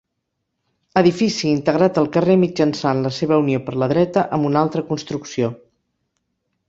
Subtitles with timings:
[1.01, 5.53] Edifici integrat al carrer mitjançant la seva unió per la dreta amb una altra construcció.